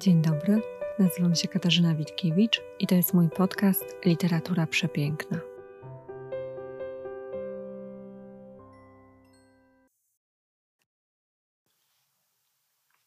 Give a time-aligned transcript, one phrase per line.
[0.00, 0.62] Dzień dobry,
[0.98, 5.40] nazywam się Katarzyna Witkiewicz i to jest mój podcast Literatura Przepiękna.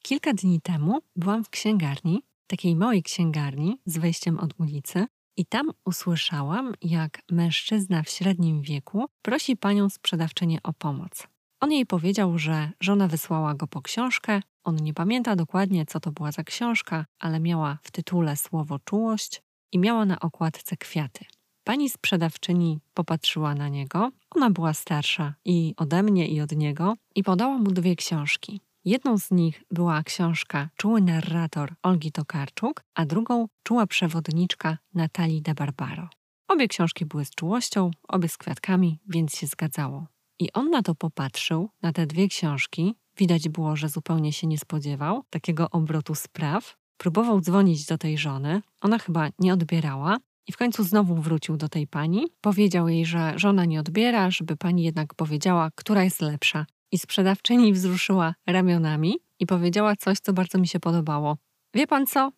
[0.03, 5.05] Kilka dni temu byłam w księgarni, takiej małej księgarni z wejściem od ulicy,
[5.37, 11.27] i tam usłyszałam, jak mężczyzna w średnim wieku prosi panią sprzedawczynię o pomoc.
[11.59, 14.41] On jej powiedział, że żona wysłała go po książkę.
[14.63, 19.41] On nie pamięta dokładnie, co to była za książka, ale miała w tytule słowo czułość
[19.71, 21.25] i miała na okładce kwiaty.
[21.63, 24.11] Pani sprzedawczyni popatrzyła na niego.
[24.31, 28.61] Ona była starsza i ode mnie, i od niego, i podała mu dwie książki.
[28.85, 35.53] Jedną z nich była książka Czuły narrator Olgi Tokarczuk, a drugą Czuła przewodniczka Natalii de
[35.53, 36.09] Barbaro.
[36.47, 40.07] Obie książki były z czułością, obie z kwiatkami, więc się zgadzało.
[40.39, 42.95] I on na to popatrzył, na te dwie książki.
[43.17, 46.77] Widać było, że zupełnie się nie spodziewał takiego obrotu spraw.
[46.97, 50.17] Próbował dzwonić do tej żony, ona chyba nie odbierała.
[50.47, 52.27] I w końcu znowu wrócił do tej pani.
[52.41, 56.65] Powiedział jej, że żona nie odbiera, żeby pani jednak powiedziała, która jest lepsza.
[56.91, 61.37] I sprzedawczyni wzruszyła ramionami i powiedziała coś, co bardzo mi się podobało.
[61.73, 62.31] Wie pan co?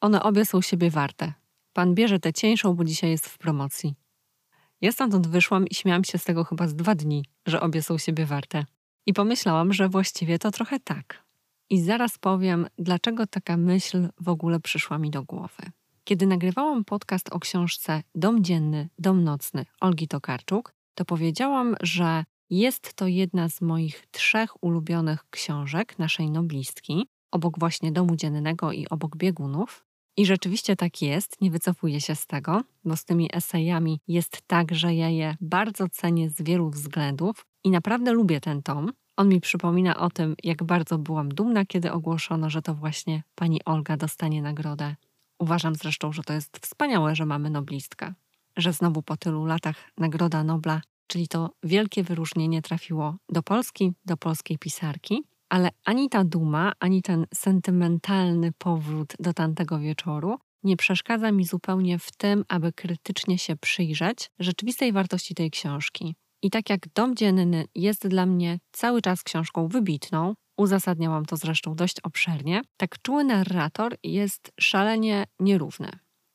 [0.00, 1.32] One obie są siebie warte.
[1.72, 3.94] Pan bierze tę cieńszą, bo dzisiaj jest w promocji.
[4.80, 7.98] Ja stamtąd wyszłam i śmiałam się z tego chyba z dwa dni, że obie są
[7.98, 8.64] siebie warte.
[9.06, 11.24] I pomyślałam, że właściwie to trochę tak.
[11.70, 15.62] I zaraz powiem, dlaczego taka myśl w ogóle przyszła mi do głowy.
[16.04, 22.94] Kiedy nagrywałam podcast o książce Dom Dzienny, Dom Nocny Olgi Tokarczuk, to powiedziałam, że jest
[22.94, 29.16] to jedna z moich trzech ulubionych książek naszej noblistki, obok właśnie Domu Dziennego i obok
[29.16, 29.84] Biegunów.
[30.16, 34.74] I rzeczywiście tak jest, nie wycofuję się z tego, bo z tymi esejami jest tak,
[34.74, 38.92] że ja je bardzo cenię z wielu względów i naprawdę lubię ten tom.
[39.16, 43.64] On mi przypomina o tym, jak bardzo byłam dumna, kiedy ogłoszono, że to właśnie pani
[43.64, 44.96] Olga dostanie nagrodę.
[45.38, 48.14] Uważam zresztą, że to jest wspaniałe, że mamy noblistkę,
[48.56, 54.16] że znowu po tylu latach Nagroda Nobla, czyli to wielkie wyróżnienie trafiło do Polski, do
[54.16, 55.24] polskiej pisarki
[55.54, 61.98] ale ani ta duma, ani ten sentymentalny powrót do tamtego wieczoru nie przeszkadza mi zupełnie
[61.98, 66.14] w tym, aby krytycznie się przyjrzeć rzeczywistej wartości tej książki.
[66.42, 71.74] I tak jak Dom Dzienny jest dla mnie cały czas książką wybitną, uzasadniałam to zresztą
[71.74, 75.90] dość obszernie, tak czuły narrator jest szalenie nierówny.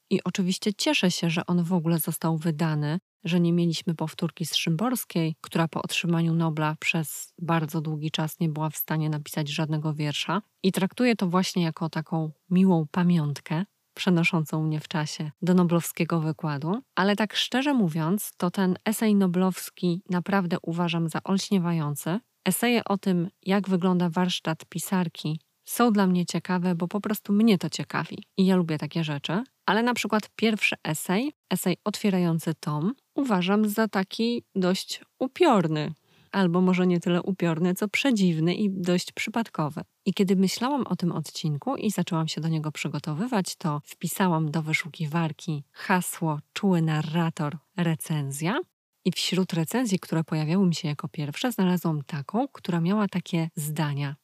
[0.09, 4.55] I oczywiście cieszę się, że on w ogóle został wydany, że nie mieliśmy powtórki z
[4.55, 9.93] Szymborskiej, która po otrzymaniu Nobla przez bardzo długi czas nie była w stanie napisać żadnego
[9.93, 10.41] wiersza.
[10.63, 16.81] I traktuję to właśnie jako taką miłą pamiątkę, przenoszącą mnie w czasie do noblowskiego wykładu,
[16.95, 22.19] ale tak szczerze mówiąc, to ten esej noblowski naprawdę uważam za olśniewający.
[22.45, 27.57] Eseje o tym, jak wygląda warsztat pisarki, są dla mnie ciekawe, bo po prostu mnie
[27.57, 29.43] to ciekawi i ja lubię takie rzeczy.
[29.65, 35.93] Ale na przykład pierwszy esej, esej otwierający tom, uważam za taki dość upiorny,
[36.31, 39.81] albo może nie tyle upiorny, co przedziwny i dość przypadkowy.
[40.05, 44.61] I kiedy myślałam o tym odcinku i zaczęłam się do niego przygotowywać, to wpisałam do
[44.61, 48.59] wyszukiwarki hasło czuły narrator recenzja.
[49.05, 54.15] I wśród recenzji, które pojawiały mi się jako pierwsze, znalazłam taką, która miała takie zdania.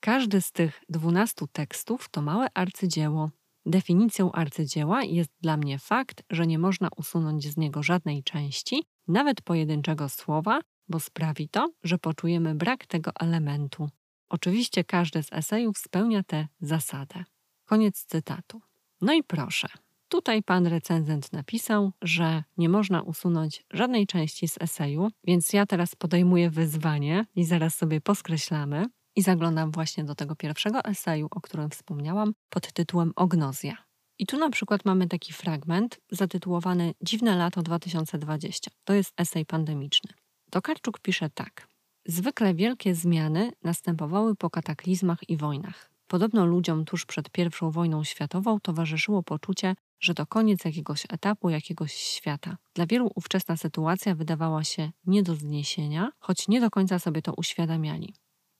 [0.00, 3.30] Każdy z tych dwunastu tekstów to małe arcydzieło,
[3.68, 9.42] Definicją arcydzieła jest dla mnie fakt, że nie można usunąć z niego żadnej części, nawet
[9.42, 13.88] pojedynczego słowa, bo sprawi to, że poczujemy brak tego elementu.
[14.28, 17.24] Oczywiście każdy z esejów spełnia tę zasadę.
[17.64, 18.60] Koniec cytatu.
[19.00, 19.68] No i proszę.
[20.08, 25.94] Tutaj pan recenzent napisał, że nie można usunąć żadnej części z eseju, więc ja teraz
[25.94, 28.86] podejmuję wyzwanie i zaraz sobie poskreślamy.
[29.18, 33.76] I zaglądam właśnie do tego pierwszego eseju, o którym wspomniałam, pod tytułem Ognozja.
[34.18, 38.70] I tu na przykład mamy taki fragment zatytułowany Dziwne lato 2020.
[38.84, 40.10] To jest esej pandemiczny.
[40.50, 41.68] Tokarczuk pisze tak.
[42.06, 45.90] Zwykle wielkie zmiany następowały po kataklizmach i wojnach.
[46.06, 51.92] Podobno ludziom tuż przed I wojną światową towarzyszyło poczucie, że to koniec jakiegoś etapu, jakiegoś
[51.92, 52.56] świata.
[52.74, 57.34] Dla wielu ówczesna sytuacja wydawała się nie do zniesienia, choć nie do końca sobie to
[57.34, 58.14] uświadamiali.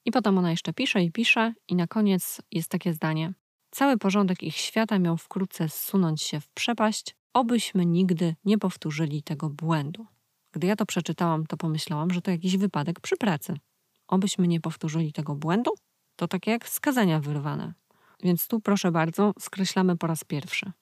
[0.08, 3.32] I potem ona jeszcze pisze i pisze, i na koniec jest takie zdanie:
[3.70, 9.50] Cały porządek ich świata miał wkrótce zsunąć się w przepaść, obyśmy nigdy nie powtórzyli tego
[9.50, 10.06] błędu.
[10.52, 13.54] Gdy ja to przeczytałam, to pomyślałam, że to jakiś wypadek przy pracy.
[14.06, 15.70] Obyśmy nie powtórzyli tego błędu?
[16.16, 17.74] To takie jak skazania wyrwane.
[18.22, 20.72] Więc tu proszę bardzo, skreślamy po raz pierwszy.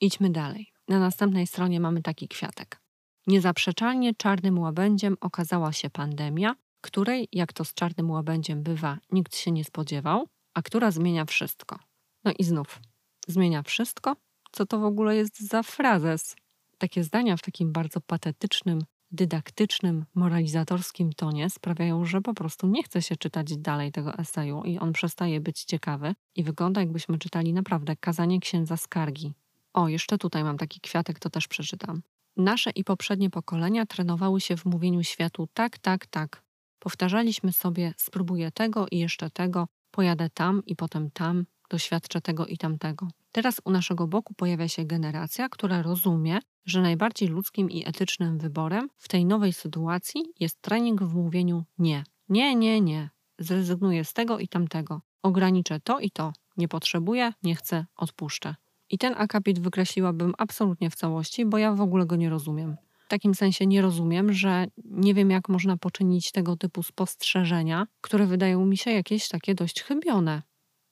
[0.00, 0.72] Idźmy dalej.
[0.88, 2.80] Na następnej stronie mamy taki kwiatek.
[3.26, 9.50] Niezaprzeczalnie czarnym łabędziem okazała się pandemia, której, jak to z czarnym łabędziem bywa, nikt się
[9.50, 11.78] nie spodziewał, a która zmienia wszystko.
[12.24, 12.80] No i znów
[13.28, 14.16] zmienia wszystko.
[14.52, 16.36] Co to w ogóle jest za frazes?
[16.78, 23.02] Takie zdania w takim bardzo patetycznym, dydaktycznym, moralizatorskim tonie sprawiają, że po prostu nie chce
[23.02, 27.96] się czytać dalej tego eseju i on przestaje być ciekawy i wygląda jakbyśmy czytali naprawdę
[27.96, 29.32] kazanie księdza skargi.
[29.72, 32.02] O, jeszcze tutaj mam taki kwiatek, to też przeczytam.
[32.36, 36.41] Nasze i poprzednie pokolenia trenowały się w mówieniu światu tak, tak, tak.
[36.82, 42.58] Powtarzaliśmy sobie, spróbuję tego i jeszcze tego, pojadę tam i potem tam, doświadczę tego i
[42.58, 43.08] tamtego.
[43.32, 48.88] Teraz u naszego boku pojawia się generacja, która rozumie, że najbardziej ludzkim i etycznym wyborem
[48.98, 52.04] w tej nowej sytuacji jest trening w mówieniu nie.
[52.28, 53.10] Nie, nie, nie.
[53.38, 55.00] Zrezygnuję z tego i tamtego.
[55.22, 56.32] Ograniczę to i to.
[56.56, 58.54] Nie potrzebuję, nie chcę, odpuszczę.
[58.90, 62.76] I ten akapit wykreśliłabym absolutnie w całości, bo ja w ogóle go nie rozumiem.
[63.12, 68.66] Takim sensie nie rozumiem, że nie wiem, jak można poczynić tego typu spostrzeżenia, które wydają
[68.66, 70.42] mi się jakieś takie dość chybione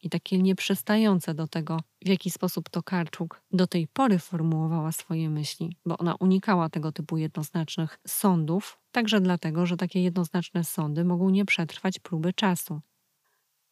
[0.02, 5.76] i takie nieprzystające do tego, w jaki sposób Tokarczuk do tej pory formułowała swoje myśli,
[5.86, 11.44] bo ona unikała tego typu jednoznacznych sądów, także dlatego, że takie jednoznaczne sądy mogą nie
[11.44, 12.80] przetrwać próby czasu.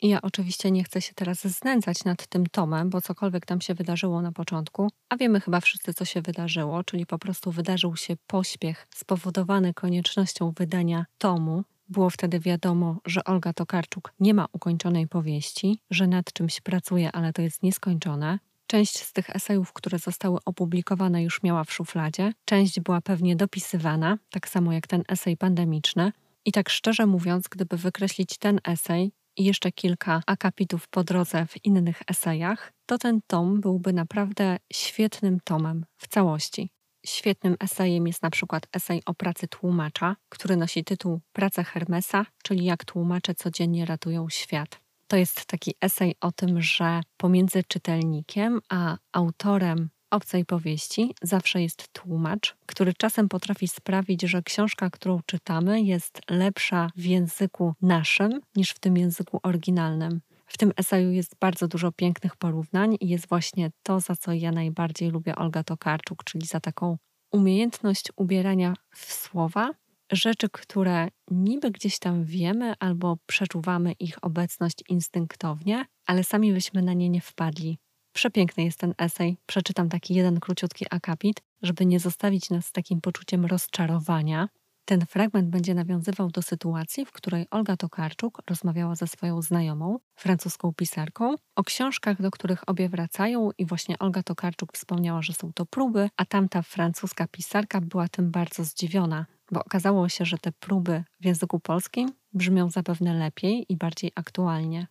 [0.02, 4.22] Ja oczywiście nie chcę się teraz znęcać nad tym tomem, bo cokolwiek tam się wydarzyło
[4.22, 8.86] na początku, a wiemy chyba wszyscy, co się wydarzyło, czyli po prostu wydarzył się pośpiech
[8.94, 11.64] spowodowany koniecznością wydania tomu.
[11.88, 17.32] Było wtedy wiadomo, że Olga Tokarczuk nie ma ukończonej powieści, że nad czymś pracuje, ale
[17.32, 18.38] to jest nieskończone.
[18.66, 24.18] Część z tych esejów, które zostały opublikowane, już miała w szufladzie, część była pewnie dopisywana,
[24.30, 26.12] tak samo jak ten esej pandemiczny.
[26.44, 31.64] I tak szczerze mówiąc, gdyby wykreślić ten esej, i jeszcze kilka akapitów po drodze w
[31.64, 36.70] innych esejach, to ten tom byłby naprawdę świetnym tomem w całości.
[37.06, 42.64] Świetnym esejem jest na przykład esej o pracy tłumacza, który nosi tytuł Praca Hermesa, czyli
[42.64, 44.80] jak tłumacze codziennie ratują świat.
[45.06, 51.92] To jest taki esej o tym, że pomiędzy czytelnikiem a autorem obcej powieści zawsze jest
[51.92, 58.70] tłumacz, który czasem potrafi sprawić, że książka, którą czytamy, jest lepsza w języku naszym niż
[58.70, 60.20] w tym języku oryginalnym.
[60.46, 64.52] W tym eseju jest bardzo dużo pięknych porównań i jest właśnie to, za co ja
[64.52, 66.98] najbardziej lubię Olga Tokarczuk, czyli za taką
[67.32, 69.70] umiejętność ubierania w słowa
[70.12, 76.92] rzeczy, które niby gdzieś tam wiemy albo przeczuwamy ich obecność instynktownie, ale sami byśmy na
[76.92, 77.78] nie nie wpadli.
[78.18, 79.36] Przepiękny jest ten esej.
[79.46, 84.48] Przeczytam taki jeden króciutki akapit, żeby nie zostawić nas z takim poczuciem rozczarowania.
[84.84, 90.72] Ten fragment będzie nawiązywał do sytuacji, w której Olga Tokarczuk rozmawiała ze swoją znajomą, francuską
[90.72, 95.66] pisarką, o książkach, do których obie wracają i właśnie Olga Tokarczuk wspomniała, że są to
[95.66, 101.04] próby, a tamta francuska pisarka była tym bardzo zdziwiona, bo okazało się, że te próby
[101.20, 104.86] w języku polskim brzmią zapewne lepiej i bardziej aktualnie.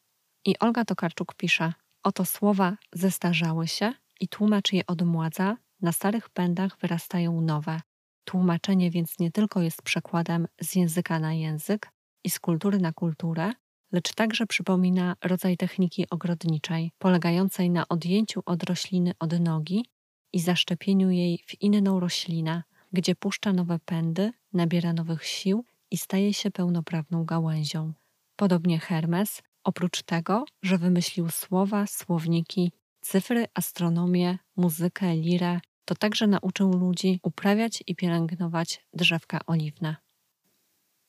[0.46, 1.74] I Olga Tokarczuk pisze:
[2.08, 7.82] Oto słowa zestarzały się i tłumacz je odmładza, na starych pędach wyrastają nowe.
[8.24, 11.92] Tłumaczenie więc nie tylko jest przekładem z języka na język
[12.24, 13.52] i z kultury na kulturę,
[13.92, 19.86] lecz także przypomina rodzaj techniki ogrodniczej, polegającej na odjęciu od rośliny od nogi
[20.34, 22.64] i zaszczepieniu jej w inną roślinę,
[22.94, 27.94] gdzie puszcza nowe pędy, nabiera nowych sił i staje się pełnoprawną gałęzią.
[28.36, 32.72] Podobnie Hermes Oprócz tego, że wymyślił słowa, słowniki,
[33.02, 39.96] cyfry, astronomię, muzykę, lirę, to także nauczył ludzi uprawiać i pielęgnować drzewka oliwne.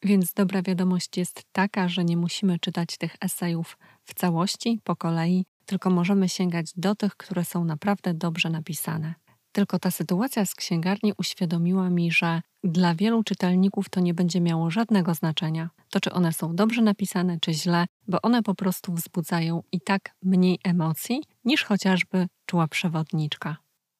[0.02, 5.46] Więc dobra wiadomość jest taka, że nie musimy czytać tych esejów w całości, po kolei,
[5.66, 9.14] tylko możemy sięgać do tych, które są naprawdę dobrze napisane.
[9.58, 14.70] Tylko ta sytuacja z księgarni uświadomiła mi, że dla wielu czytelników to nie będzie miało
[14.70, 15.70] żadnego znaczenia.
[15.90, 20.14] To, czy one są dobrze napisane, czy źle, bo one po prostu wzbudzają i tak
[20.22, 23.56] mniej emocji niż chociażby czuła przewodniczka.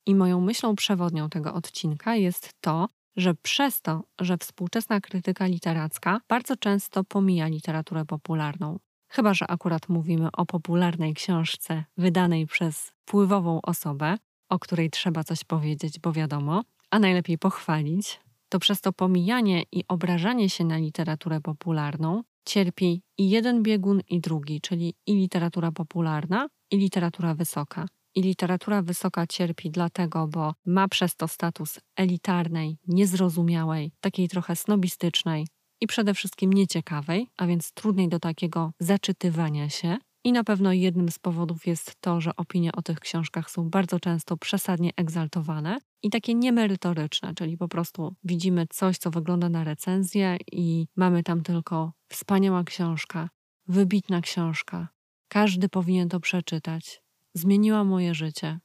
[0.06, 6.20] I moją myślą przewodnią tego odcinka jest to, że przez to, że współczesna krytyka literacka
[6.28, 13.60] bardzo często pomija literaturę popularną, chyba że akurat mówimy o popularnej książce wydanej przez wpływową
[13.62, 19.62] osobę, o której trzeba coś powiedzieć, bo wiadomo, a najlepiej pochwalić, to przez to pomijanie
[19.72, 25.72] i obrażanie się na literaturę popularną cierpi i jeden biegun, i drugi, czyli i literatura
[25.72, 27.86] popularna, i literatura wysoka.
[28.14, 35.46] I literatura wysoka cierpi dlatego, bo ma przez to status elitarnej, niezrozumiałej, takiej trochę snobistycznej
[35.80, 39.98] i przede wszystkim nieciekawej, a więc trudnej do takiego zaczytywania się.
[40.24, 44.00] I na pewno jednym z powodów jest to, że opinie o tych książkach są bardzo
[44.00, 50.36] często przesadnie egzaltowane i takie niemerytoryczne, czyli po prostu widzimy coś, co wygląda na recenzję
[50.52, 53.28] i mamy tam tylko wspaniała książka,
[53.66, 54.88] wybitna książka,
[55.28, 57.02] każdy powinien to przeczytać.
[57.34, 58.58] zmieniła moje życie.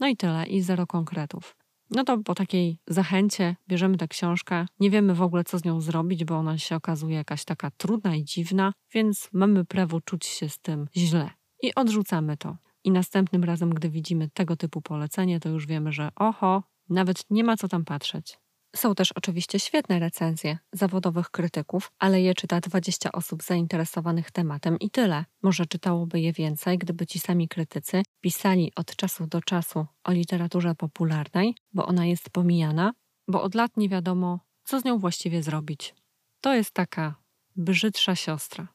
[0.00, 1.56] No i tyle, i zero konkretów.
[1.90, 4.66] No to po takiej zachęcie bierzemy tę książkę.
[4.80, 8.16] Nie wiemy w ogóle, co z nią zrobić, bo ona się okazuje jakaś taka trudna
[8.16, 11.30] i dziwna, więc mamy prawo czuć się z tym źle.
[11.62, 12.56] I odrzucamy to.
[12.84, 17.44] I następnym razem, gdy widzimy tego typu polecenie, to już wiemy, że oho, nawet nie
[17.44, 18.38] ma co tam patrzeć.
[18.76, 24.90] Są też oczywiście świetne recenzje zawodowych krytyków, ale je czyta 20 osób zainteresowanych tematem i
[24.90, 25.24] tyle.
[25.42, 30.74] Może czytałoby je więcej, gdyby ci sami krytycy pisali od czasu do czasu o literaturze
[30.74, 32.92] popularnej, bo ona jest pomijana,
[33.28, 35.94] bo od lat nie wiadomo, co z nią właściwie zrobić.
[36.40, 37.14] To jest taka
[37.56, 38.68] brzydsza siostra.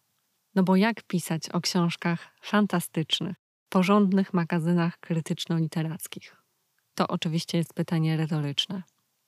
[0.56, 3.36] No bo jak pisać o książkach fantastycznych,
[3.70, 6.36] porządnych magazynach krytyczno-literackich?
[6.96, 8.84] To oczywiście jest pytanie retoryczne.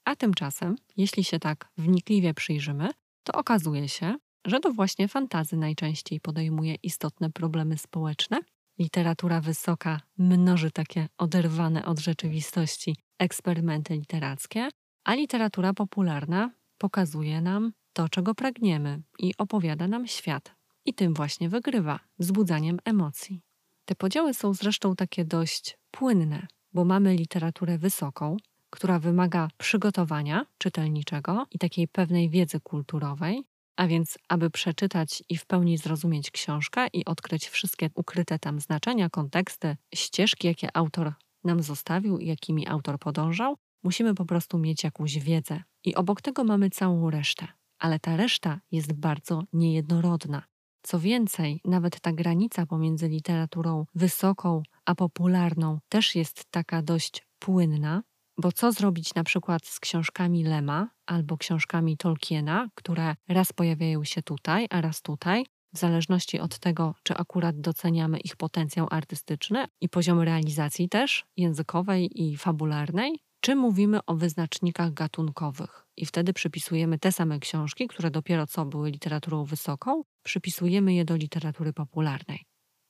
[0.08, 2.90] A tymczasem, jeśli się tak wnikliwie przyjrzymy,
[3.24, 8.40] to okazuje się, że to właśnie fantazy najczęściej podejmuje istotne problemy społeczne.
[8.80, 14.70] Literatura wysoka mnoży takie oderwane od rzeczywistości eksperymenty literackie,
[15.04, 20.56] a literatura popularna pokazuje nam to, czego pragniemy i opowiada nam świat.
[20.86, 23.42] I tym właśnie wygrywa, wzbudzaniem emocji.
[23.86, 28.38] Te podziały są zresztą takie dość płynne, bo mamy literaturę wysoką,
[28.70, 33.44] która wymaga przygotowania czytelniczego i takiej pewnej wiedzy kulturowej,
[33.76, 39.10] a więc, aby przeczytać i w pełni zrozumieć książkę i odkryć wszystkie ukryte tam znaczenia,
[39.10, 45.20] konteksty, ścieżki, jakie autor nam zostawił i jakimi autor podążał, musimy po prostu mieć jakąś
[45.20, 45.64] wiedzę.
[45.84, 47.48] I obok tego mamy całą resztę.
[47.80, 50.44] Ale ta reszta jest bardzo niejednorodna.
[50.82, 58.04] Co więcej, nawet ta granica pomiędzy literaturą wysoką a popularną też jest taka dość płynna,
[58.38, 64.22] bo co zrobić na przykład z książkami Lema albo książkami Tolkiena, które raz pojawiają się
[64.22, 69.90] tutaj, a raz tutaj, w zależności od tego, czy akurat doceniamy ich potencjał artystyczny i
[69.90, 75.86] poziom realizacji też językowej i fabularnej, czy mówimy o wyznacznikach gatunkowych.
[75.98, 81.16] I wtedy przypisujemy te same książki, które dopiero co były literaturą wysoką, przypisujemy je do
[81.16, 82.46] literatury popularnej.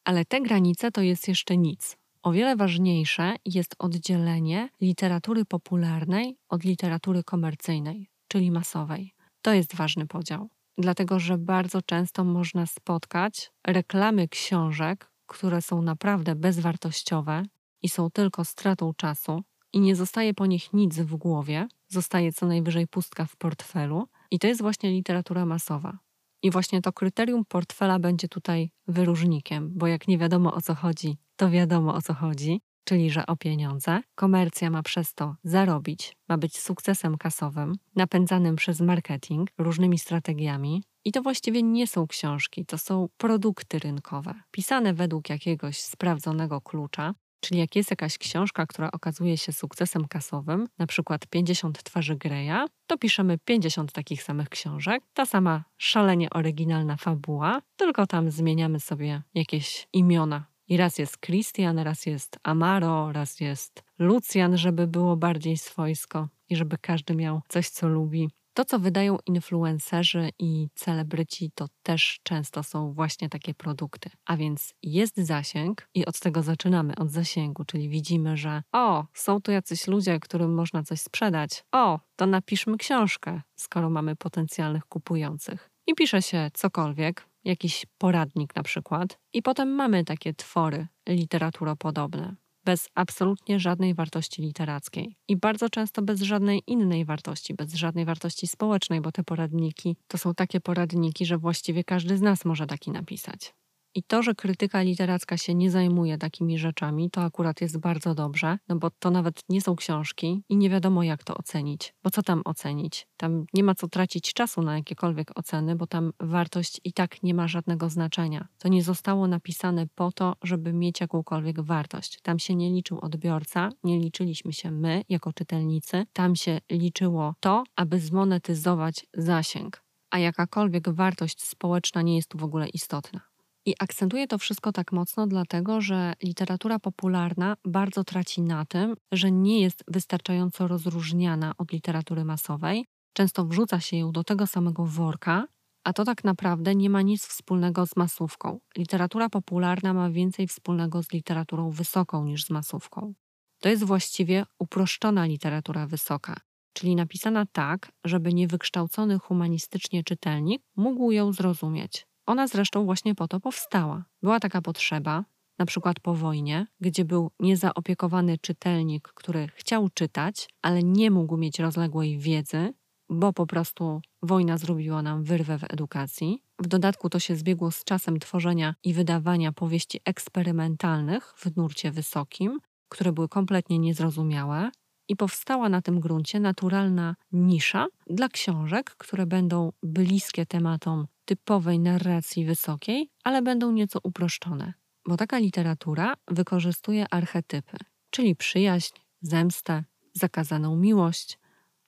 [0.06, 1.98] Ale te granice to jest jeszcze nic.
[2.24, 9.14] O wiele ważniejsze jest oddzielenie literatury popularnej od literatury komercyjnej, czyli masowej.
[9.42, 16.36] To jest ważny podział, dlatego że bardzo często można spotkać reklamy książek, które są naprawdę
[16.36, 17.44] bezwartościowe
[17.82, 19.44] i są tylko stratą czasu,
[19.74, 24.40] i nie zostaje po nich nic w głowie, zostaje co najwyżej pustka w portfelu, i
[24.40, 26.00] to jest właśnie literatura masowa.
[26.44, 31.18] I właśnie to kryterium portfela będzie tutaj wyróżnikiem, bo jak nie wiadomo o co chodzi,
[31.38, 34.02] to wiadomo o co chodzi, czyli że o pieniądze.
[34.16, 40.84] Komercja ma przez to zarobić, ma być sukcesem kasowym, napędzanym przez marketing różnymi strategiami.
[41.06, 47.14] I to właściwie nie są książki, to są produkty rynkowe, pisane według jakiegoś sprawdzonego klucza,
[47.40, 52.66] Czyli jak jest jakaś książka, która okazuje się sukcesem kasowym, na przykład 50 twarzy Greya,
[52.88, 59.22] to piszemy 50 takich samych książek, ta sama szalenie oryginalna fabuła, tylko tam zmieniamy sobie
[59.34, 60.46] jakieś imiona.
[60.68, 66.56] I raz jest Christian, raz jest Amaro, raz jest Lucian, żeby było bardziej swojsko i
[66.56, 68.30] żeby każdy miał coś, co lubi.
[68.54, 74.10] To, co wydają influencerzy i celebryci, to też często są właśnie takie produkty.
[74.26, 79.42] A więc jest zasięg i od tego zaczynamy, od zasięgu, czyli widzimy, że o, są
[79.42, 81.64] tu jacyś ludzie, którym można coś sprzedać.
[81.72, 85.70] O, to napiszmy książkę, skoro mamy potencjalnych kupujących.
[85.88, 92.36] I pisze się cokolwiek, jakiś poradnik na przykład, i potem mamy takie twory literaturopodobne
[92.66, 98.48] bez absolutnie żadnej wartości literackiej i bardzo często bez żadnej innej wartości, bez żadnej wartości
[98.48, 102.92] społecznej, bo te poradniki to są takie poradniki, że właściwie każdy z nas może taki
[102.92, 103.54] napisać.
[103.98, 108.58] I to, że krytyka literacka się nie zajmuje takimi rzeczami, to akurat jest bardzo dobrze,
[108.68, 111.94] no bo to nawet nie są książki i nie wiadomo, jak to ocenić.
[112.04, 113.08] Bo co tam ocenić?
[113.18, 117.34] Tam nie ma co tracić czasu na jakiekolwiek oceny, bo tam wartość i tak nie
[117.34, 118.48] ma żadnego znaczenia.
[118.58, 122.20] To nie zostało napisane po to, żeby mieć jakąkolwiek wartość.
[122.22, 127.64] Tam się nie liczył odbiorca, nie liczyliśmy się my jako czytelnicy, tam się liczyło to,
[127.76, 129.84] aby zmonetyzować zasięg.
[130.10, 133.27] A jakakolwiek wartość społeczna nie jest tu w ogóle istotna.
[133.68, 139.32] I akcentuję to wszystko tak mocno, dlatego że literatura popularna bardzo traci na tym, że
[139.32, 142.86] nie jest wystarczająco rozróżniana od literatury masowej.
[143.14, 145.48] Często wrzuca się ją do tego samego worka,
[145.84, 148.60] a to tak naprawdę nie ma nic wspólnego z masówką.
[148.78, 153.14] Literatura popularna ma więcej wspólnego z literaturą wysoką niż z masówką.
[153.62, 156.36] To jest właściwie uproszczona literatura wysoka,
[156.74, 162.07] czyli napisana tak, żeby niewykształcony humanistycznie czytelnik mógł ją zrozumieć.
[162.28, 164.06] Ona zresztą właśnie po to powstała.
[164.24, 165.26] Była taka potrzeba,
[165.60, 171.60] na przykład po wojnie, gdzie był niezaopiekowany czytelnik, który chciał czytać, ale nie mógł mieć
[171.60, 172.74] rozległej wiedzy,
[173.10, 176.44] bo po prostu wojna zrobiła nam wyrwę w edukacji.
[176.60, 182.60] W dodatku to się zbiegło z czasem tworzenia i wydawania powieści eksperymentalnych w nurcie wysokim,
[182.90, 184.72] które były kompletnie niezrozumiałe,
[185.10, 192.46] i powstała na tym gruncie naturalna nisza dla książek, które będą bliskie tematom typowej narracji
[192.46, 194.74] wysokiej, ale będą nieco uproszczone.
[195.08, 197.78] Bo taka literatura wykorzystuje archetypy,
[198.10, 201.40] czyli przyjaźń, zemstę, zakazaną miłość,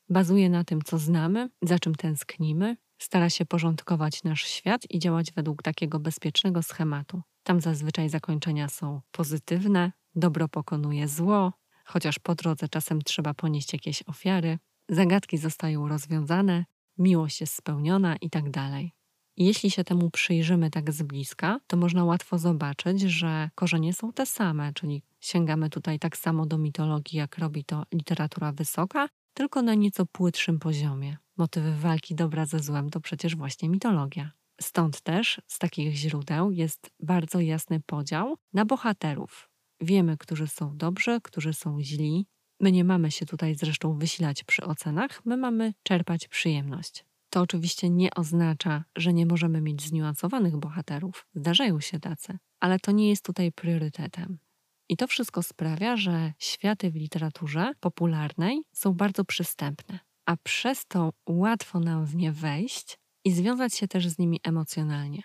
[0.10, 5.31] bazuje na tym, co znamy, za czym tęsknimy, stara się porządkować nasz świat i działać
[5.31, 7.22] według takiego bezpiecznego schematu.
[7.43, 11.53] Tam zazwyczaj zakończenia są pozytywne, dobro pokonuje zło,
[11.86, 16.65] chociaż po drodze czasem trzeba ponieść jakieś ofiary, zagadki zostają rozwiązane,
[16.98, 18.99] miłość jest spełniona i tak.
[19.39, 24.25] Jeśli się temu przyjrzymy tak z bliska, to można łatwo zobaczyć, że korzenie są te
[24.25, 29.74] same, czyli sięgamy tutaj tak samo do mitologii, jak robi to literatura wysoka, tylko na
[29.74, 31.17] nieco płytszym poziomie.
[31.38, 34.31] Motywy walki dobra ze złem to przecież właśnie mitologia.
[34.62, 39.50] Stąd też z takich źródeł jest bardzo jasny podział na bohaterów.
[39.81, 42.25] Wiemy, którzy są dobrzy, którzy są źli.
[42.60, 47.09] My nie mamy się tutaj zresztą wysilać przy ocenach, my mamy czerpać przyjemność.
[47.29, 51.27] To oczywiście nie oznacza, że nie możemy mieć zniuansowanych bohaterów.
[51.36, 54.39] Zdarzają się tacy, ale to nie jest tutaj priorytetem.
[54.89, 61.13] I to wszystko sprawia, że światy w literaturze popularnej są bardzo przystępne, a przez to
[61.29, 65.24] łatwo nam w nie wejść i związać się też z nimi emocjonalnie.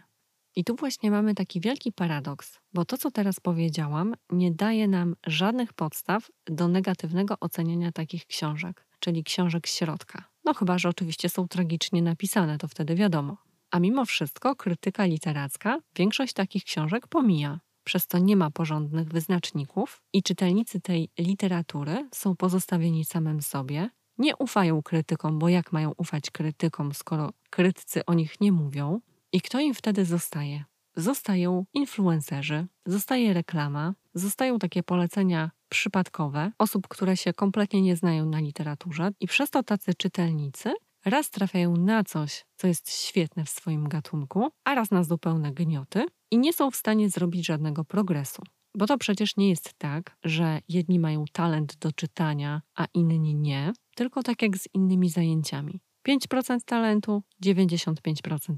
[0.57, 5.17] I tu właśnie mamy taki wielki paradoks, bo to, co teraz powiedziałam, nie daje nam
[5.27, 10.34] żadnych podstaw do negatywnego oceniania takich książek, czyli książek środka.
[10.45, 13.37] No chyba, że oczywiście są tragicznie napisane, to wtedy wiadomo.
[13.71, 17.61] A mimo wszystko krytyka literacka większość takich książek pomija.
[17.85, 24.37] Przez to nie ma porządnych wyznaczników i czytelnicy tej literatury są pozostawieni samym sobie, nie
[24.37, 29.01] ufają krytykom, bo jak mają ufać krytykom, skoro krytycy o nich nie mówią?
[29.33, 30.65] I kto im wtedy zostaje?
[30.97, 38.41] Zostają influencerzy, zostaje reklama, zostają takie polecenia przypadkowe osób, które się kompletnie nie znają na
[38.41, 40.73] literaturze, i przez to tacy czytelnicy
[41.05, 46.07] raz trafiają na coś, co jest świetne w swoim gatunku, a raz na zupełne gnioty
[46.31, 48.43] i nie są w stanie zrobić żadnego progresu.
[48.75, 53.73] Bo to przecież nie jest tak, że jedni mają talent do czytania, a inni nie,
[53.95, 55.81] tylko tak jak z innymi zajęciami.
[56.09, 57.95] 5% talentu, 95%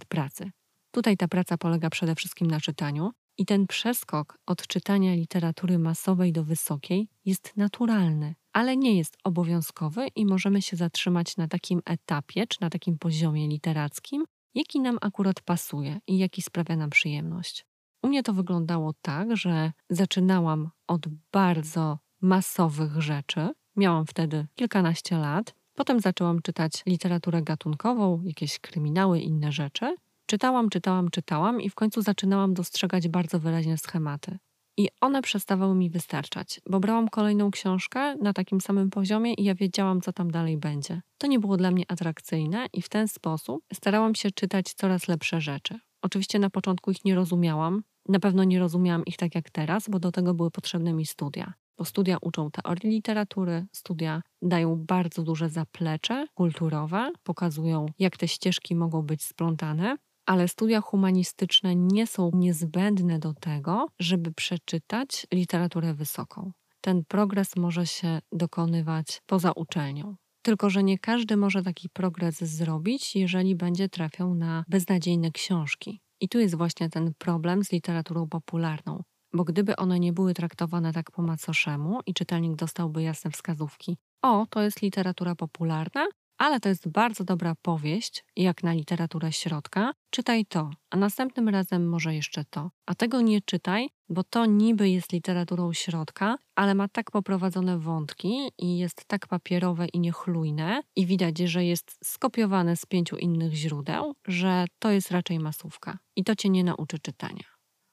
[0.09, 0.51] pracy.
[0.91, 6.33] Tutaj ta praca polega przede wszystkim na czytaniu, i ten przeskok od czytania literatury masowej
[6.33, 12.47] do wysokiej jest naturalny, ale nie jest obowiązkowy i możemy się zatrzymać na takim etapie
[12.47, 17.67] czy na takim poziomie literackim, jaki nam akurat pasuje i jaki sprawia nam przyjemność.
[18.03, 23.51] U mnie to wyglądało tak, że zaczynałam od bardzo masowych rzeczy.
[23.77, 25.55] Miałam wtedy kilkanaście lat.
[25.75, 29.97] Potem zaczęłam czytać literaturę gatunkową, jakieś kryminały, inne rzeczy.
[30.27, 34.39] Czytałam, czytałam, czytałam i w końcu zaczynałam dostrzegać bardzo wyraźne schematy.
[34.77, 39.55] I one przestawały mi wystarczać, bo brałam kolejną książkę na takim samym poziomie i ja
[39.55, 41.03] wiedziałam, co tam dalej będzie.
[41.19, 45.41] To nie było dla mnie atrakcyjne i w ten sposób starałam się czytać coraz lepsze
[45.41, 45.79] rzeczy.
[46.03, 49.99] Oczywiście na początku ich nie rozumiałam, na pewno nie rozumiałam ich tak jak teraz, bo
[49.99, 51.55] do tego były potrzebne mi studia.
[51.79, 58.75] Bo studia uczą teorii literatury, studia dają bardzo duże zaplecze kulturowe, pokazują, jak te ścieżki
[58.75, 66.53] mogą być splątane, ale studia humanistyczne nie są niezbędne do tego, żeby przeczytać literaturę wysoką.
[66.81, 70.17] Ten progres może się dokonywać poza uczelnią.
[70.43, 76.01] Tylko, że nie każdy może taki progres zrobić, jeżeli będzie trafiał na beznadziejne książki.
[76.21, 79.03] I tu jest właśnie ten problem z literaturą popularną.
[79.33, 84.47] Bo gdyby one nie były traktowane tak po macoszemu i czytelnik dostałby jasne wskazówki, o,
[84.51, 86.07] to jest literatura popularna,
[86.39, 89.93] ale to jest bardzo dobra powieść, jak na literaturę środka.
[90.11, 92.71] Czytaj to, a następnym razem może jeszcze to.
[92.87, 98.51] A tego nie czytaj, bo to niby jest literaturą środka, ale ma tak poprowadzone wątki
[98.59, 104.15] i jest tak papierowe i niechlujne, i widać, że jest skopiowane z pięciu innych źródeł,
[104.29, 107.45] że to jest raczej masówka i to cię nie nauczy czytania.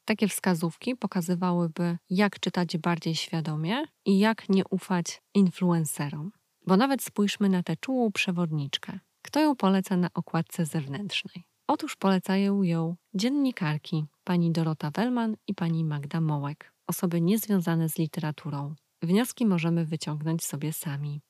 [0.05, 6.31] Takie wskazówki pokazywałyby, jak czytać bardziej świadomie i jak nie ufać influencerom.
[6.67, 8.99] Bo nawet spójrzmy na tę czułą przewodniczkę.
[9.21, 11.43] Kto ją poleca na okładce zewnętrznej?
[11.67, 18.75] Otóż polecają ją dziennikarki pani Dorota Wellman i pani Magda Mołek, osoby niezwiązane z literaturą.
[19.01, 21.21] Wnioski możemy wyciągnąć sobie sami.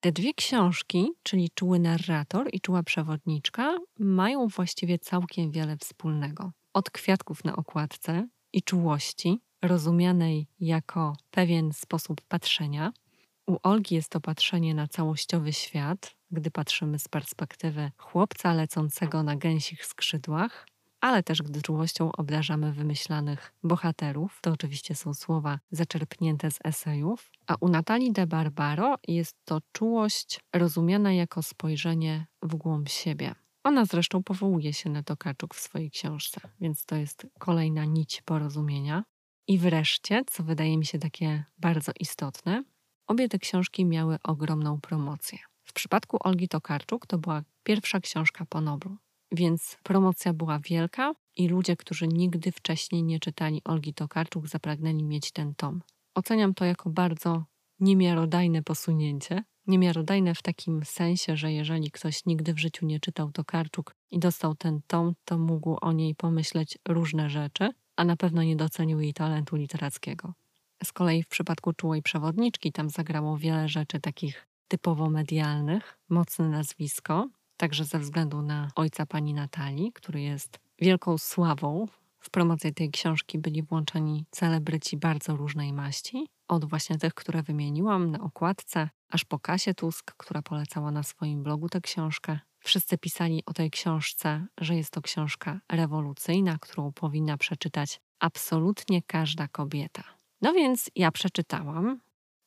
[0.00, 6.52] Te dwie książki, czyli Czuły narrator i Czuła przewodniczka, mają właściwie całkiem wiele wspólnego.
[6.72, 12.92] Od kwiatków na okładce i czułości, rozumianej jako pewien sposób patrzenia.
[13.46, 19.36] U Olgi jest to patrzenie na całościowy świat, gdy patrzymy z perspektywy chłopca lecącego na
[19.36, 20.66] gęsich skrzydłach,
[21.00, 24.38] ale też gdy czułością obdarzamy wymyślanych bohaterów.
[24.42, 27.30] To oczywiście są słowa zaczerpnięte z esejów.
[27.46, 33.34] A u Natalii de Barbaro jest to czułość rozumiana jako spojrzenie w głąb siebie.
[33.64, 39.04] Ona zresztą powołuje się na Tokarczuk w swojej książce, więc to jest kolejna nić porozumienia.
[39.46, 42.64] I wreszcie, co wydaje mi się takie bardzo istotne,
[43.06, 45.38] obie te książki miały ogromną promocję.
[45.64, 48.96] W przypadku Olgi Tokarczuk to była pierwsza książka po Noblu,
[49.32, 55.32] więc promocja była wielka i ludzie, którzy nigdy wcześniej nie czytali Olgi Tokarczuk, zapragnęli mieć
[55.32, 55.82] ten tom.
[56.14, 57.44] Oceniam to jako bardzo
[57.80, 59.44] niemiarodajne posunięcie.
[59.66, 64.54] Niemiarodajne w takim sensie, że jeżeli ktoś nigdy w życiu nie czytał Tokarczuk i dostał
[64.54, 69.14] ten tom, to mógł o niej pomyśleć różne rzeczy, a na pewno nie docenił jej
[69.14, 70.32] talentu literackiego.
[70.84, 77.28] Z kolei w przypadku czułej przewodniczki tam zagrało wiele rzeczy takich typowo medialnych, mocne nazwisko,
[77.56, 81.86] także ze względu na ojca pani Natalii, który jest wielką sławą.
[82.20, 88.10] W promocji tej książki byli włączeni celebryci bardzo różnej maści, od właśnie tych, które wymieniłam
[88.10, 92.38] na okładce, aż po Kasię Tusk, która polecała na swoim blogu tę książkę.
[92.58, 99.48] Wszyscy pisali o tej książce, że jest to książka rewolucyjna, którą powinna przeczytać absolutnie każda
[99.48, 100.21] kobieta.
[100.42, 102.00] No więc ja przeczytałam.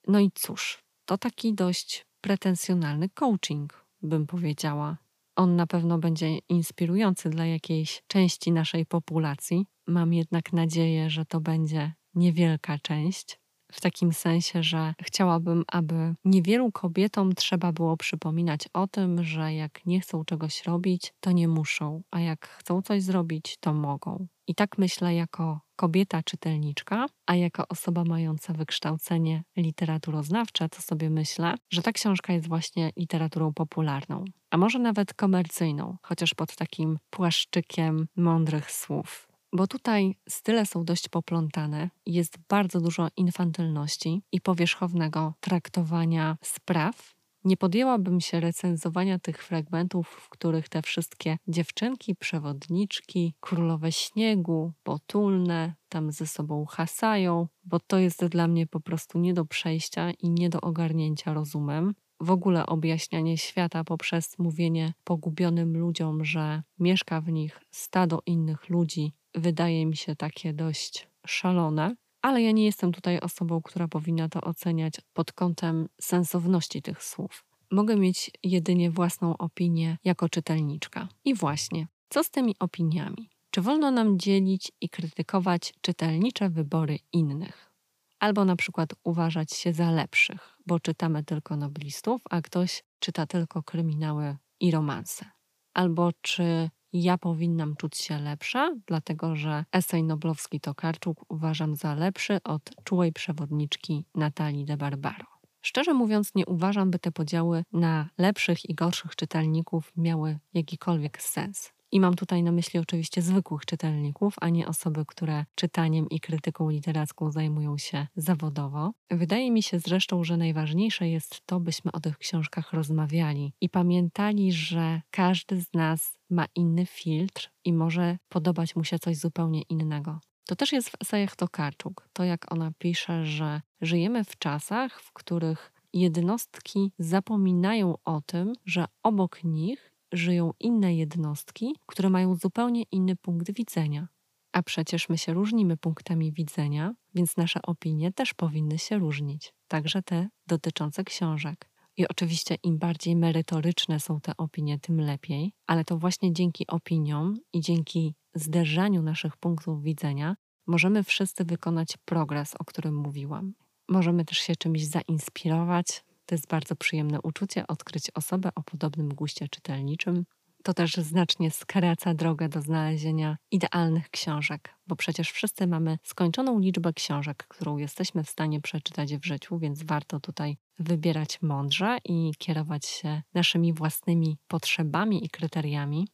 [0.08, 4.98] No i cóż, to taki dość pretensjonalny coaching, bym powiedziała.
[5.36, 9.66] On na pewno będzie inspirujący dla jakiejś części naszej populacji.
[9.88, 13.40] Mam jednak nadzieję, że to będzie niewielka część,
[13.76, 19.86] w takim sensie, że chciałabym, aby niewielu kobietom trzeba było przypominać o tym, że jak
[19.86, 24.28] nie chcą czegoś robić, to nie muszą, a jak chcą coś zrobić, to mogą.
[24.48, 31.54] I tak myślę jako kobieta czytelniczka, a jako osoba mająca wykształcenie literaturoznawcze, to sobie myślę,
[31.70, 38.08] że ta książka jest właśnie literaturą popularną, a może nawet komercyjną, chociaż pod takim płaszczykiem
[38.16, 46.38] mądrych słów bo tutaj style są dość poplątane, jest bardzo dużo infantylności i powierzchownego traktowania
[46.41, 47.15] spraw.
[47.44, 55.74] Nie podjęłabym się recenzowania tych fragmentów, w których te wszystkie dziewczynki, przewodniczki, królowe śniegu, potulne,
[55.89, 60.30] tam ze sobą hasają, bo to jest dla mnie po prostu nie do przejścia i
[60.30, 67.32] nie do ogarnięcia rozumem w ogóle objaśnianie świata poprzez mówienie pogubionym ludziom, że mieszka w
[67.32, 71.95] nich stado innych ludzi, wydaje mi się takie dość szalone.
[72.21, 77.45] Ale ja nie jestem tutaj osobą, która powinna to oceniać pod kątem sensowności tych słów.
[77.71, 81.08] Mogę mieć jedynie własną opinię jako czytelniczka.
[81.26, 83.30] I właśnie, co z tymi opiniami?
[83.50, 87.71] Czy wolno nam dzielić i krytykować czytelnicze wybory innych?
[88.19, 93.63] Albo na przykład uważać się za lepszych, bo czytamy tylko noblistów, a ktoś czyta tylko
[93.63, 95.26] kryminały i romanse.
[95.74, 96.69] Albo czy
[97.04, 103.14] ja powinnam czuć się lepsza, dlatego że esej noblowski Tokarczuk uważam za lepszy od czułej
[103.14, 105.26] przewodniczki Natalii de Barbaro.
[105.62, 111.75] Szczerze mówiąc, nie uważam, by te podziały na lepszych i gorszych czytelników miały jakikolwiek sens.
[111.96, 116.70] I mam tutaj na myśli oczywiście zwykłych czytelników, a nie osoby, które czytaniem i krytyką
[116.70, 118.92] literacką zajmują się zawodowo.
[119.12, 124.52] Wydaje mi się zresztą, że najważniejsze jest to, byśmy o tych książkach rozmawiali i pamiętali,
[124.52, 130.20] że każdy z nas ma inny filtr i może podobać mu się coś zupełnie innego.
[130.46, 132.10] To też jest w esejach Tokarczuk.
[132.14, 138.86] To jak ona pisze, że żyjemy w czasach, w których jednostki zapominają o tym, że
[139.04, 144.08] obok nich żyją inne jednostki, które mają zupełnie inny punkt widzenia.
[144.51, 150.01] A przecież my się różnimy punktami widzenia, więc nasze opinie też powinny się różnić, także
[150.04, 151.69] te dotyczące książek.
[151.97, 157.38] I oczywiście im bardziej merytoryczne są te opinie, tym lepiej, ale to właśnie dzięki opiniom
[157.54, 160.36] i dzięki zderzaniu naszych punktów widzenia
[160.67, 163.54] możemy wszyscy wykonać progres, o którym mówiłam.
[163.89, 169.48] Możemy też się czymś zainspirować, to jest bardzo przyjemne uczucie odkryć osobę o podobnym guście
[169.48, 170.26] czytelniczym.
[170.64, 176.94] To też znacznie skraca drogę do znalezienia idealnych książek, bo przecież wszyscy mamy skończoną liczbę
[176.94, 182.86] książek, którą jesteśmy w stanie przeczytać w życiu, więc warto tutaj wybierać mądrze i kierować
[182.86, 186.08] się naszymi własnymi potrzebami i kryteriami.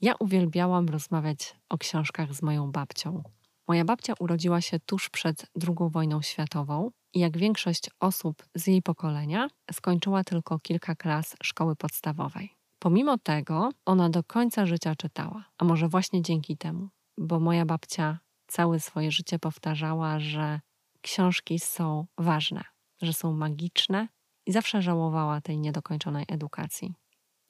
[0.00, 3.22] Ja uwielbiałam rozmawiać o książkach z moją babcią.
[3.68, 9.48] Moja babcia urodziła się tuż przed II wojną światową jak większość osób z jej pokolenia,
[9.72, 12.50] skończyła tylko kilka klas szkoły podstawowej.
[12.78, 18.18] Pomimo tego, ona do końca życia czytała, a może właśnie dzięki temu, bo moja babcia
[18.46, 20.60] całe swoje życie powtarzała, że
[21.00, 22.64] książki są ważne,
[23.02, 24.08] że są magiczne
[24.46, 26.94] i zawsze żałowała tej niedokończonej edukacji.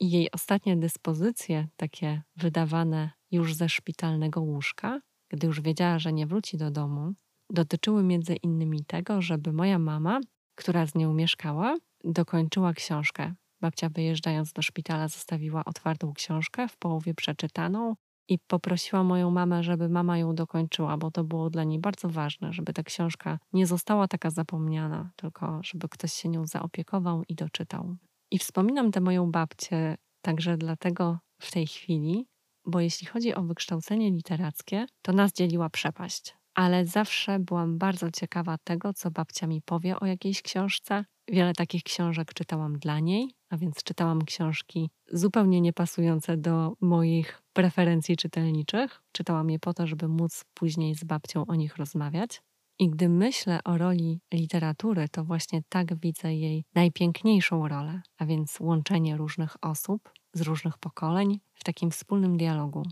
[0.01, 6.27] I jej ostatnie dyspozycje, takie wydawane już ze szpitalnego łóżka, gdy już wiedziała, że nie
[6.27, 7.14] wróci do domu,
[7.50, 10.20] dotyczyły między innymi tego, żeby moja mama,
[10.54, 13.34] która z nią mieszkała, dokończyła książkę.
[13.60, 17.94] Babcia wyjeżdżając do szpitala zostawiła otwartą książkę, w połowie przeczytaną
[18.28, 22.52] i poprosiła moją mamę, żeby mama ją dokończyła, bo to było dla niej bardzo ważne,
[22.52, 27.96] żeby ta książka nie została taka zapomniana, tylko żeby ktoś się nią zaopiekował i doczytał.
[28.30, 32.26] I wspominam tę moją babcię także dlatego w tej chwili,
[32.66, 36.39] bo jeśli chodzi o wykształcenie literackie, to nas dzieliła przepaść.
[36.61, 41.05] Ale zawsze byłam bardzo ciekawa tego, co babcia mi powie o jakiejś książce.
[41.29, 48.16] Wiele takich książek czytałam dla niej, a więc czytałam książki zupełnie niepasujące do moich preferencji
[48.16, 49.03] czytelniczych.
[49.12, 52.42] Czytałam je po to, żeby móc później z babcią o nich rozmawiać.
[52.79, 58.61] I gdy myślę o roli literatury, to właśnie tak widzę jej najpiękniejszą rolę, a więc
[58.61, 62.83] łączenie różnych osób z różnych pokoleń w takim wspólnym dialogu.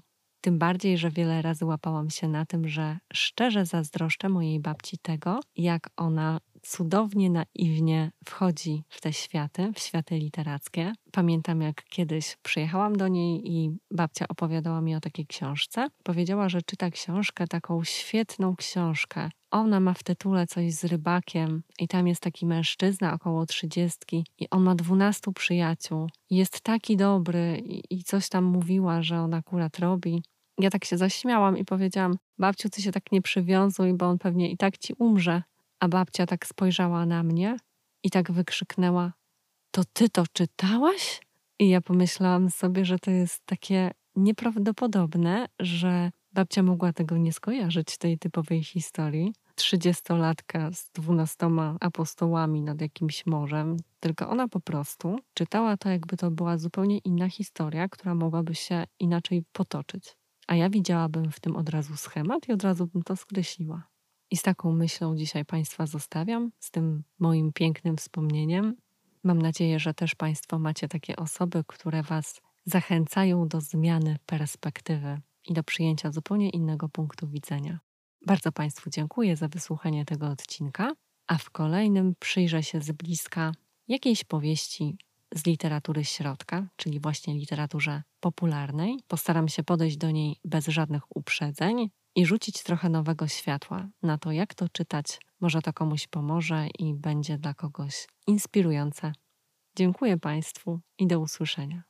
[0.40, 5.40] Tym bardziej, że wiele razy łapałam się na tym, że szczerze zazdroszczę mojej babci tego,
[5.56, 10.92] jak ona cudownie, naiwnie wchodzi w te światy, w światy literackie.
[11.12, 15.88] Pamiętam, jak kiedyś przyjechałam do niej i babcia opowiadała mi o takiej książce.
[16.02, 19.30] Powiedziała, że czyta książkę, taką świetną książkę.
[19.50, 24.50] Ona ma w tytule coś z rybakiem, i tam jest taki mężczyzna około trzydziestki, i
[24.50, 26.08] on ma dwunastu przyjaciół.
[26.30, 30.22] Jest taki dobry, i, coś tam mówiła, że on akurat robi.
[30.58, 34.50] Ja tak się zaśmiałam i powiedziałam: Babciu, ty się tak nie przywiązuj, bo on pewnie
[34.50, 35.42] i tak ci umrze.
[35.80, 37.56] A babcia tak spojrzała na mnie
[38.02, 39.12] i tak wykrzyknęła:
[39.70, 41.20] To ty to czytałaś?
[41.58, 47.98] I ja pomyślałam sobie, że to jest takie nieprawdopodobne, że babcia mogła tego nie skojarzyć,
[47.98, 49.32] tej typowej historii.
[49.54, 56.30] Trzydziestolatka z dwunastoma apostołami nad jakimś morzem, tylko ona po prostu czytała to, jakby to
[56.30, 60.16] była zupełnie inna historia, która mogłaby się inaczej potoczyć.
[60.46, 63.82] A ja widziałabym w tym od razu schemat i od razu bym to skreśliła.
[64.30, 68.76] I z taką myślą dzisiaj Państwa zostawiam, z tym moim pięknym wspomnieniem.
[69.24, 75.52] Mam nadzieję, że też Państwo macie takie osoby, które Was zachęcają do zmiany perspektywy i
[75.52, 77.78] do przyjęcia zupełnie innego punktu widzenia.
[78.26, 80.92] Bardzo Państwu dziękuję za wysłuchanie tego odcinka,
[81.26, 83.52] a w kolejnym przyjrzę się z bliska
[83.88, 84.96] jakiejś powieści
[85.34, 88.98] z literatury środka, czyli właśnie literaturze popularnej.
[89.08, 94.32] Postaram się podejść do niej bez żadnych uprzedzeń, i rzucić trochę nowego światła na to,
[94.32, 95.20] jak to czytać.
[95.40, 99.12] Może to komuś pomoże i będzie dla kogoś inspirujące.
[99.76, 101.87] Dziękuję Państwu i do usłyszenia.